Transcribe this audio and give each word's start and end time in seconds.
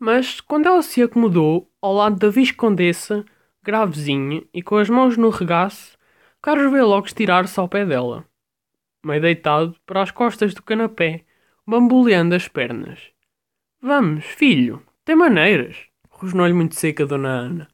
Mas 0.00 0.40
quando 0.40 0.64
ela 0.64 0.80
se 0.80 1.02
acomodou 1.02 1.70
ao 1.78 1.92
lado 1.92 2.16
da 2.16 2.30
Viscondessa, 2.30 3.22
gravezinha 3.62 4.42
e 4.52 4.62
com 4.62 4.78
as 4.78 4.88
mãos 4.88 5.18
no 5.18 5.28
regaço, 5.28 5.98
Carlos 6.40 6.72
veio 6.72 6.86
logo 6.86 7.06
estirar-se 7.06 7.60
ao 7.60 7.68
pé 7.68 7.84
dela, 7.84 8.24
meio 9.04 9.20
deitado 9.20 9.76
para 9.84 10.00
as 10.00 10.10
costas 10.10 10.54
do 10.54 10.62
canapé, 10.62 11.26
bamboleando 11.66 12.34
as 12.34 12.48
pernas. 12.48 13.12
Vamos, 13.78 14.24
filho, 14.24 14.82
tem 15.04 15.14
maneiras, 15.14 15.76
rosnou-lhe 16.08 16.54
muito 16.54 16.76
seca 16.76 17.04
Dona 17.04 17.28
Ana. 17.28 17.68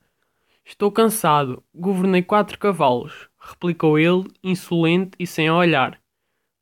Estou 0.65 0.91
cansado, 0.91 1.63
governei 1.73 2.25
quatro 2.25 2.59
cavalos, 2.59 3.29
replicou 3.39 4.01
ele, 4.01 4.25
insolente 4.43 5.13
e 5.17 5.29
sem 5.29 5.49
olhar. 5.49 6.01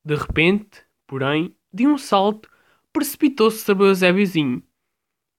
De 0.04 0.14
repente, 0.14 0.82
porém, 1.06 1.56
de 1.72 1.86
um 1.86 1.96
salto, 1.96 2.50
precipitou-se 2.92 3.64
sobre 3.64 3.84
o 3.84 3.86
Eusébiozinho. 3.86 4.62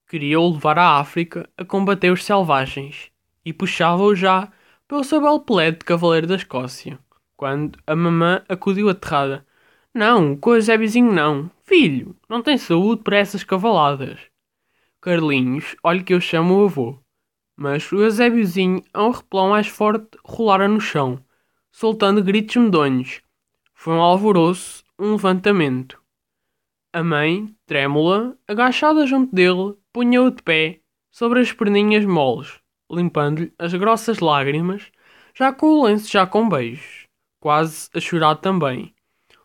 Queria-o 0.08 0.52
levar 0.52 0.78
à 0.78 1.00
África 1.00 1.48
a 1.56 1.64
combater 1.64 2.12
os 2.12 2.24
selvagens 2.24 3.10
e 3.44 3.52
puxava-o 3.52 4.14
já 4.14 4.52
pelo 4.86 5.02
seu 5.02 5.20
belo 5.20 5.44
de 5.72 5.84
cavaleiro 5.84 6.28
da 6.28 6.36
Escócia, 6.36 6.98
quando 7.36 7.76
a 7.84 7.96
mamã 7.96 8.40
acudiu 8.48 8.88
aterrada. 8.88 9.44
Não, 9.92 10.36
com 10.36 10.50
o 10.50 10.54
Eusébiozinho 10.54 11.12
não. 11.12 11.50
Filho, 11.64 12.14
não 12.28 12.40
tem 12.40 12.56
saúde 12.56 13.02
para 13.02 13.16
essas 13.16 13.42
cavaladas. 13.42 14.20
Carlinhos, 15.00 15.74
olhe 15.82 16.04
que 16.04 16.14
eu 16.14 16.20
chamo 16.20 16.54
o 16.54 16.64
avô. 16.66 16.98
Mas 17.56 17.90
o 17.90 17.96
Eusébiozinho, 17.96 18.84
a 18.94 19.04
um 19.04 19.10
replão 19.10 19.50
mais 19.50 19.66
forte, 19.66 20.18
rolara 20.24 20.68
no 20.68 20.80
chão, 20.80 21.18
soltando 21.72 22.22
gritos 22.22 22.54
medonhos. 22.56 23.22
Foi 23.74 23.94
um 23.94 24.00
alvoroço, 24.00 24.84
um 24.98 25.12
levantamento. 25.12 26.00
A 26.92 27.02
mãe, 27.02 27.54
trêmula, 27.66 28.36
agachada 28.46 29.06
junto 29.06 29.34
dele, 29.34 29.74
punha-o 29.96 30.30
de 30.30 30.42
pé, 30.42 30.80
sobre 31.10 31.40
as 31.40 31.52
perninhas 31.52 32.04
moles, 32.04 32.60
limpando-lhe 32.92 33.50
as 33.58 33.72
grossas 33.72 34.18
lágrimas, 34.18 34.92
já 35.34 35.54
com 35.54 35.68
o 35.68 35.84
lenço 35.84 36.12
já 36.12 36.26
com 36.26 36.46
beijos, 36.46 37.06
quase 37.40 37.88
a 37.94 37.98
chorar 37.98 38.34
também. 38.34 38.94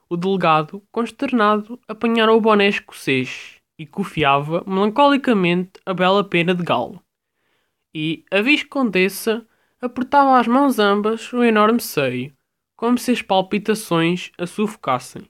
O 0.09 0.17
delegado, 0.17 0.83
consternado, 0.91 1.79
apanhara 1.87 2.33
o 2.33 2.41
boné 2.41 2.67
escocês 2.67 3.61
e 3.79 3.85
cofiava 3.85 4.61
melancolicamente 4.67 5.79
a 5.85 5.93
bela 5.93 6.21
pena 6.21 6.53
de 6.53 6.63
galo. 6.63 7.01
E 7.95 8.25
a 8.29 8.41
viscondessa 8.41 9.47
apertava 9.81 10.37
as 10.37 10.47
mãos 10.47 10.79
ambas 10.79 11.31
o 11.31 11.45
enorme 11.45 11.79
seio, 11.79 12.35
como 12.75 12.97
se 12.97 13.11
as 13.11 13.21
palpitações 13.21 14.33
a 14.37 14.45
sufocassem. 14.45 15.29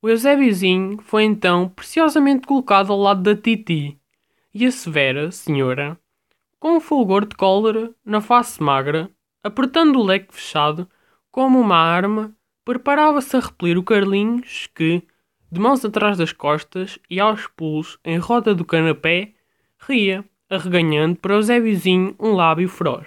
O 0.00 0.08
Eusébiozinho 0.08 1.02
foi 1.02 1.24
então 1.24 1.68
preciosamente 1.68 2.46
colocado 2.46 2.92
ao 2.92 3.00
lado 3.00 3.20
da 3.20 3.34
Titi, 3.34 3.98
e 4.60 4.66
a 4.66 4.72
severa 4.72 5.30
senhora, 5.30 5.96
com 6.58 6.78
um 6.78 6.80
fulgor 6.80 7.24
de 7.24 7.36
cólera 7.36 7.94
na 8.04 8.20
face 8.20 8.60
magra, 8.60 9.08
apertando 9.40 10.00
o 10.00 10.02
leque 10.02 10.34
fechado, 10.34 10.88
como 11.30 11.60
uma 11.60 11.76
arma, 11.76 12.34
preparava-se 12.64 13.36
a 13.36 13.40
repelir 13.40 13.78
o 13.78 13.84
Carlinhos 13.84 14.68
que, 14.74 15.06
de 15.48 15.60
mãos 15.60 15.84
atrás 15.84 16.18
das 16.18 16.32
costas 16.32 16.98
e 17.08 17.20
aos 17.20 17.46
pulos 17.46 18.00
em 18.04 18.18
roda 18.18 18.52
do 18.52 18.64
canapé, 18.64 19.32
ria, 19.78 20.24
arreganhando 20.50 21.14
para 21.20 21.36
o 21.36 21.42
Zé 21.42 21.60
Vizinho 21.60 22.16
um 22.18 22.32
lábio 22.32 22.68
feroz. 22.68 23.06